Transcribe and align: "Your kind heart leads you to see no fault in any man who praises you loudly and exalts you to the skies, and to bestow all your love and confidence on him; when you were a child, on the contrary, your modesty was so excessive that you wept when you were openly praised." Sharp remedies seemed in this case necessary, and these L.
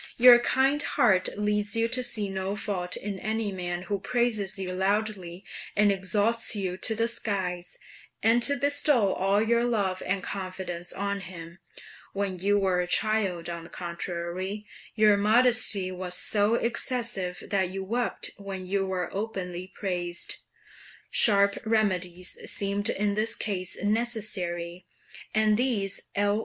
"Your 0.17 0.39
kind 0.39 0.81
heart 0.81 1.29
leads 1.37 1.75
you 1.75 1.87
to 1.89 2.01
see 2.01 2.27
no 2.27 2.55
fault 2.55 2.95
in 2.97 3.19
any 3.19 3.51
man 3.51 3.83
who 3.83 3.99
praises 3.99 4.57
you 4.57 4.71
loudly 4.73 5.45
and 5.75 5.91
exalts 5.91 6.55
you 6.55 6.75
to 6.77 6.95
the 6.95 7.07
skies, 7.07 7.77
and 8.23 8.41
to 8.41 8.55
bestow 8.55 9.13
all 9.13 9.39
your 9.43 9.63
love 9.63 10.01
and 10.07 10.23
confidence 10.23 10.91
on 10.91 11.19
him; 11.19 11.59
when 12.13 12.39
you 12.39 12.57
were 12.57 12.79
a 12.79 12.87
child, 12.87 13.47
on 13.47 13.63
the 13.63 13.69
contrary, 13.69 14.65
your 14.95 15.17
modesty 15.17 15.91
was 15.91 16.17
so 16.17 16.55
excessive 16.55 17.43
that 17.51 17.69
you 17.69 17.83
wept 17.83 18.31
when 18.37 18.65
you 18.65 18.83
were 18.87 19.13
openly 19.13 19.67
praised." 19.75 20.37
Sharp 21.11 21.59
remedies 21.63 22.35
seemed 22.51 22.89
in 22.89 23.13
this 23.13 23.35
case 23.35 23.77
necessary, 23.83 24.87
and 25.35 25.57
these 25.57 26.07
L. 26.15 26.39